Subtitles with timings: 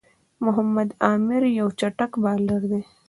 [0.45, 2.83] محمد عامِر یو چټک بالر دئ.